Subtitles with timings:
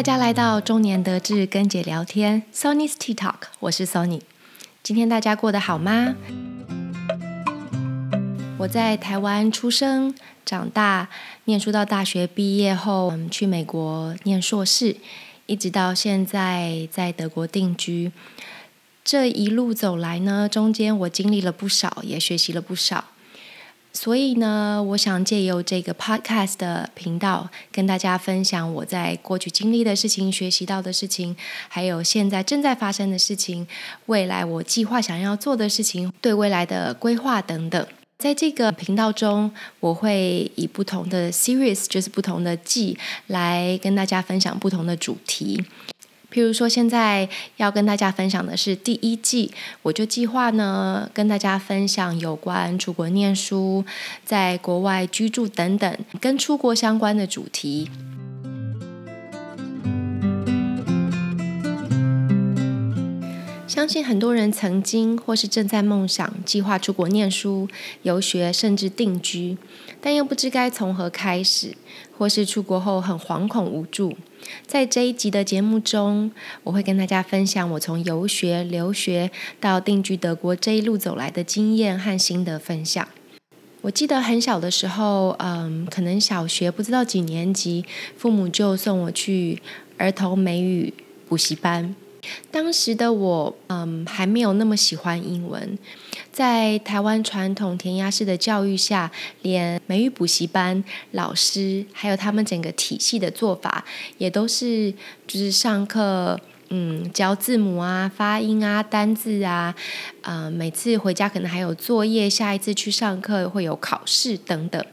[0.00, 4.22] 大家来到中年得志跟姐聊天，Sony's Tea Talk，我是 Sony。
[4.82, 6.14] 今天大家过得好吗？
[8.56, 10.14] 我在台湾出生、
[10.46, 11.10] 长大，
[11.44, 14.96] 念书到大学毕业后，嗯，去美国念硕士，
[15.44, 18.10] 一直到现在在德国定居。
[19.04, 23.04] 这一路走来呢，中间我经历了不少，也学习了不少。
[23.92, 31.36] 所以呢，我想借由这个 podcast 的频道，跟大家分享我在过去经历的事情、学习到的事情，
[31.68, 33.66] 还有现在正在发生的事情，
[34.06, 37.86] 未来我计划想要做的事情，对未来的规划等等。
[38.18, 42.96] 在这个频道中，我会以不同的 series，就是不同的季，
[43.26, 45.64] 来跟大家分享不同的主题。
[46.32, 49.50] 譬如说，现在要跟大家分享的是第一季，
[49.82, 53.84] 我就计划呢跟大家分享有关出国念书、
[54.24, 57.90] 在国外居住等等跟出国相关的主题。
[63.66, 67.66] 相信很多人曾经或是正在梦想计划出国念书、
[68.02, 69.56] 游学，甚至定居，
[70.00, 71.74] 但又不知该从何开始，
[72.16, 74.16] 或是出国后很惶恐无助。
[74.66, 76.30] 在这一集的节目中，
[76.64, 83.06] 我会跟大家分享我从游学、留学到定居德国这一路走来的经验和心得分享。
[83.82, 87.84] 我记得很小的时候，嗯，可能小学不知道几年级，
[88.16, 89.60] 父母就送我去
[89.98, 90.92] 儿童美语
[91.28, 91.94] 补习班。
[92.50, 95.78] 当时的我，嗯，还没有那么喜欢英文。
[96.30, 99.10] 在台湾传统填鸭式的教育下，
[99.42, 103.84] 连美语补习班老师，还有他们整个体系的做法，
[104.18, 104.92] 也都是
[105.26, 109.74] 就是上课，嗯，教字母啊、发音啊、单字啊，
[110.22, 114.84] 呃，每次回家可能还有作业，下一次去上课会有考试等等。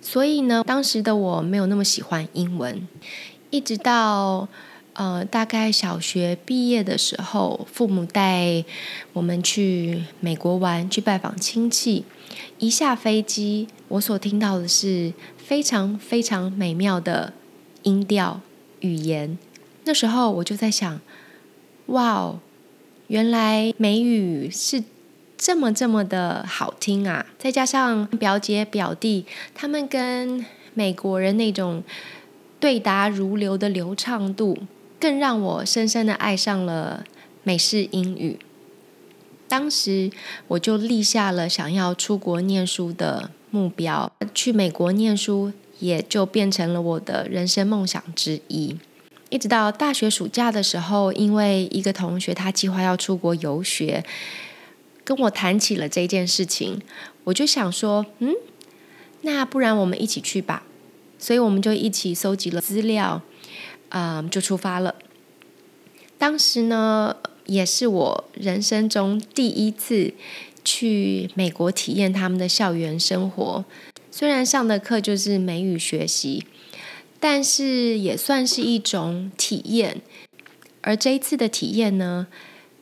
[0.00, 2.88] 所以呢，当时的我没有那么喜欢英文，
[3.50, 4.48] 一直到。
[4.98, 8.64] 呃，大概小学毕业的时候，父母带
[9.12, 12.04] 我们去美国玩，去拜访亲戚。
[12.58, 17.32] 一下飞机，我所听到的是非常非常美妙的
[17.84, 18.40] 音调
[18.80, 19.38] 语言。
[19.84, 21.00] 那时候我就在想，
[21.86, 22.40] 哇哦，
[23.06, 24.82] 原来美语是
[25.36, 27.24] 这么这么的好听啊！
[27.38, 30.44] 再加上表姐表弟他们跟
[30.74, 31.84] 美国人那种
[32.58, 34.58] 对答如流的流畅度。
[35.00, 37.04] 更让我深深的爱上了
[37.42, 38.38] 美式英语。
[39.46, 40.10] 当时
[40.48, 48.76] 我就立下了想要出国念书的目标，去美国念书也就变成了我的人生梦想之一。
[49.30, 54.04] 一直到大学暑假的时候，因为一个同学他计划要出国游学，
[55.04, 56.80] 跟我谈起了这件事情，
[57.24, 58.34] 我就想说，嗯，
[59.22, 60.64] 那不然我们一起去吧。
[61.18, 63.22] 所以我们就一起搜集了资料。
[63.90, 64.94] 嗯，就出发了。
[66.18, 67.16] 当时呢，
[67.46, 70.12] 也是我人生中第一次
[70.64, 73.64] 去美国体验他们的校园生活。
[74.10, 76.44] 虽然上的课就是美语学习，
[77.18, 80.02] 但是也算是一种体验。
[80.82, 82.26] 而这一次的体验呢，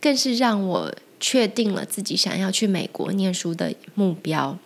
[0.00, 4.58] 更是让我确定了自己想要去美国念书的目标。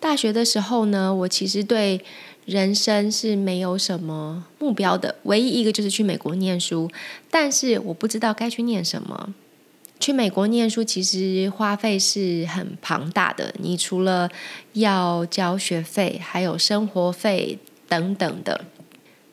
[0.00, 2.00] 大学的时候呢，我其实对。
[2.44, 6.90] 人生是没有什么目标的，唯一一个就是去美国念书。
[7.30, 9.34] 但是我不知道该去念什么。
[10.00, 14.28] 去美国念书其实花费是很庞大的，你除了
[14.72, 17.58] 要交学费，还有生活费
[17.88, 18.64] 等等的。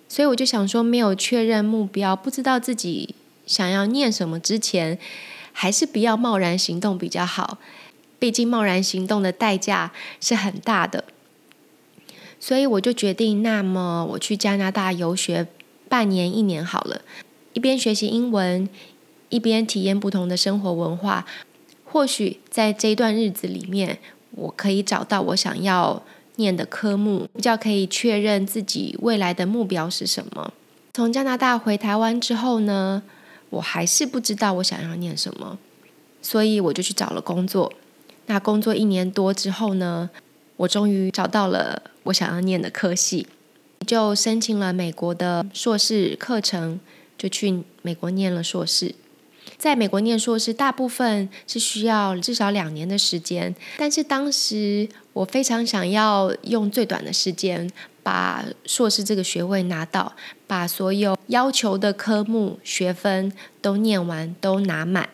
[0.08, 3.16] 所以我就想说，没有确认目标，不知道自己
[3.48, 5.00] 想要念什么之前，
[5.52, 7.58] 还是不要贸然行动比较好。
[8.20, 9.92] 毕竟贸然行动的代价
[10.22, 11.06] 是很大的。
[12.40, 15.46] 所以我就决定，那么我去加拿大游学
[15.90, 17.02] 半年、一年好了，
[17.54, 18.68] 一边学习英文，
[19.28, 21.26] 一边体验不同的生活文化。
[21.84, 24.00] 或许在这一段日子里面，
[24.32, 26.02] 我可以找到我想要
[26.38, 30.54] 念的科目，比较可以确认自己未来的目标是什么。
[30.94, 33.04] 从加拿大回台湾之后呢，
[33.50, 35.58] 我还是不知道我想要念什么，
[36.22, 37.74] 所以我就去找了工作。
[38.28, 40.10] 那工作一年多之后呢？
[40.60, 43.26] 我终于找到了我想要念的科系，
[43.88, 46.82] 就申请了美国的硕士课程，
[47.18, 48.94] 就去美国念了硕士。
[49.58, 57.72] 在美国念硕士，大部分是需要至少两年的时间，但是当时我非常想要用最短的时间
[58.04, 60.14] 把硕士这个学位拿到，
[60.46, 65.08] 把所有要求的科目学分都念完，都拿满。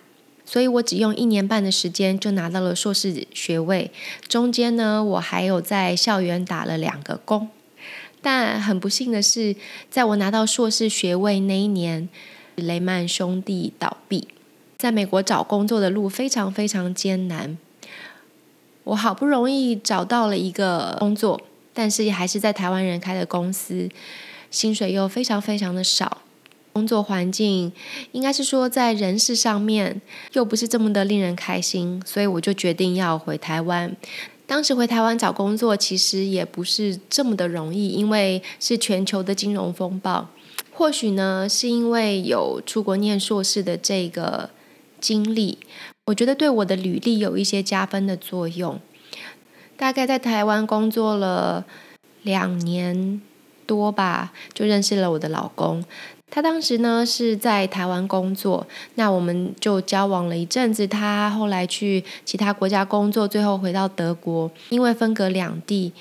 [0.45, 3.91] 所以我只用一年半的时间就拿到了硕士学位，
[4.27, 7.49] 中间呢，我还有在校园打了两个工，
[8.21, 9.55] 但很不幸的是，
[9.89, 12.07] 在我拿到硕士学位那一年，
[12.55, 14.27] 雷曼兄弟倒闭，
[14.77, 17.57] 在美国找工作的路非常非常艰难。
[18.83, 21.41] 我好不容易找到了一个工作，
[21.73, 23.89] 但是还是在台湾人开的公司，
[24.51, 26.21] 薪水又非常非常的少，
[26.75, 27.71] 工作环境
[28.11, 30.01] 应该是说在人事上面
[30.33, 33.95] 又不是这么的令人开心，所以我就决定要回台湾。
[34.45, 40.27] 当时回台湾找工作其实也不是这么的容易，因为是全球的金融风暴。
[40.73, 44.49] 或许呢，是因为有出国念硕士的这个
[44.99, 45.59] 经历。
[46.07, 48.81] 我觉得对我的履历有一些加分的作用。
[49.77, 51.65] 大概在台湾工作了
[52.23, 53.21] 两年
[53.65, 55.81] 多吧，就认识了我的老公。
[56.31, 60.85] 他当时呢是在台湾工作，那我们就交往了一阵子。
[60.85, 64.51] 他后来去其他国家工作，最后回到德国。
[64.69, 65.93] 因为分隔两地，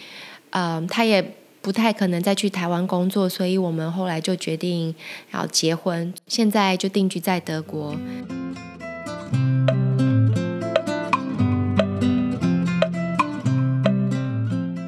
[0.50, 4.93] 嗯，他也不太可能再去台湾工作，所以我们后来就决定
[5.32, 6.12] 要结婚。
[6.27, 7.94] 现在就定居在德国。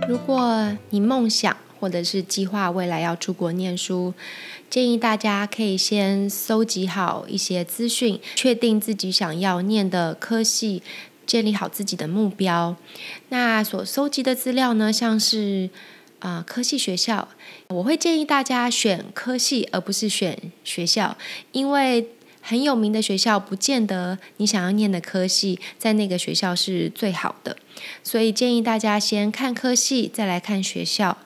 [0.09, 4.15] 如果你梦想或者是计划未来要出国念书，
[4.69, 10.83] 建议大家可以先搜集好一些资讯，确定自己想要念的科系，
[11.27, 12.77] 建立好自己的目标。
[13.29, 15.71] 那所搜集的资料呢，像是
[16.21, 17.29] 啊科系学校，
[17.69, 21.17] 我会建议大家选科系而不是选学校，
[21.53, 22.09] 因为。
[22.49, 27.57] 很有名的学校，不见得你想要念的科系在那个学校是最好的，
[28.05, 31.19] 所以建议大家先看科系，再来看学校。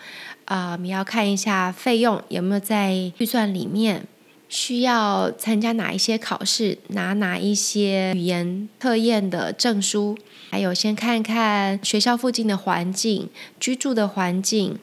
[0.51, 4.05] 啊，你要看一下费用有没有在预算里面，
[4.49, 10.19] 需要参加哪一些考试，拿哪一些语言测验的证书，
[10.51, 13.29] 还有先看看学校附近的环境、
[13.61, 14.77] 居住的环境。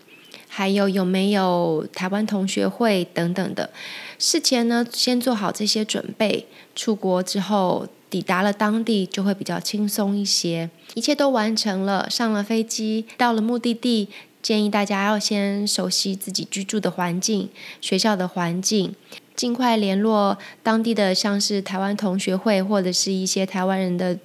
[0.48, 3.70] 还有有没有台湾同学会等等的？
[4.18, 6.48] 事前呢，先做好这些准备。
[6.74, 10.70] 出国之后，抵达了当地就会比较轻松一些。
[10.94, 14.08] 一切都完成了，上了飞机，到了目的地，
[14.48, 17.50] 建议大家要先熟悉自己居住的环境、
[17.82, 18.96] 学校的环境，
[19.36, 24.18] 尽快联络当地的，像是台湾同学会或者是一些台湾人的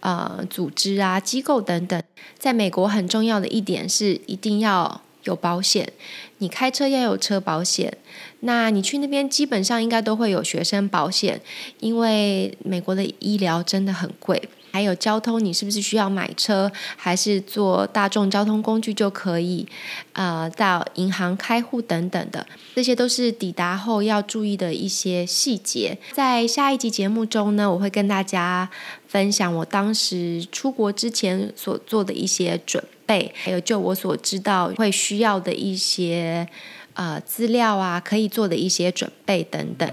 [0.00, 2.02] 呃组织啊、机构等等。
[2.38, 5.02] 在美国很重要的一点是，一定要。
[5.24, 5.92] 有保险，
[6.38, 7.92] 你开车要有车保险。
[8.40, 11.40] 那你去那边基本上应该都会有学生保险，
[11.80, 14.40] 因为美国的医疗真的很贵。
[14.72, 19.66] 还有交通，你是不是需要买车，还是坐大众交通工具就可以？
[20.12, 25.96] 呃，到银行开户等等的，这些都是抵达后要注意的一些细节。
[26.12, 28.68] 在下一集节目中呢，我会跟大家
[29.08, 36.46] 分享我当时出国之前所做的一些准备，还有就我所知道会需要的一些
[36.94, 39.90] 呃资料啊，可以做的一些准备等等。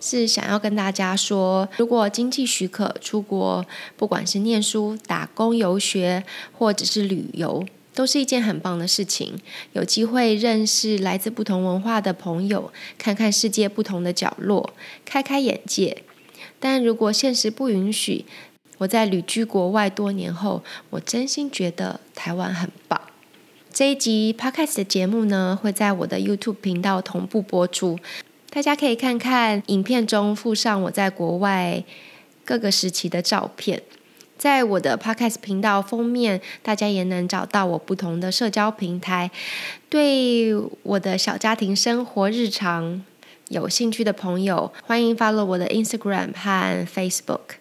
[0.00, 3.64] 是想要跟大家说，如果经济许可出国，
[3.96, 6.22] 不管是念书、打工、游学，
[6.56, 9.38] 或者是旅游，都是一件很棒的事情。
[9.72, 14.72] 有机会认识来自不同文化的朋友，看看世界不同的角落，
[15.04, 16.02] 开开眼界。
[16.58, 18.24] 但如果现实不允许，
[18.78, 23.00] 我在旅居国外多年后，我真心觉得台湾很棒。
[23.72, 27.98] 这一集 Podcast 的节目呢，会在我的 YouTube 频道同步播出。
[28.50, 31.84] 大家可以看看影片中附上我在国外
[32.44, 33.80] 各个时期的照片，
[34.36, 39.30] 在我的 Podcast 频道封面，大家也能找到我不同的社交平台。
[39.88, 40.52] 对
[40.82, 43.04] 我的小家庭生活日常
[43.48, 47.60] 有兴趣的朋友，欢迎 follow 我的 Instagram 和 Facebook。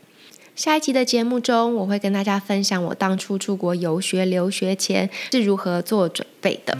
[0.55, 6.75] 下一集的节目中，我会跟大家分享我当初出国游学留学前是如何做准备的。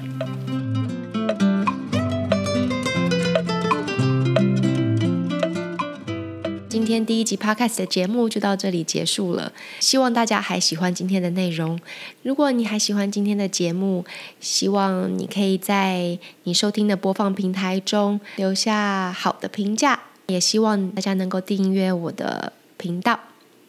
[6.89, 11.79] 今天第一集 Podcast 的节目就到这里结束了，希望大家还喜欢今天的内容。
[12.23, 14.03] 如果你还喜欢今天的节目，
[14.39, 23.19] 希望你可以在你收听的播放平台中留下好的评价，也希望大家能够订阅我的频道。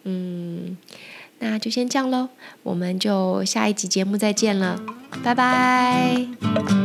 [0.04, 0.78] 嗯，
[1.40, 2.30] 那就先这样喽，
[2.62, 4.80] 我们就下一集节目再见了，
[5.22, 6.79] 拜拜。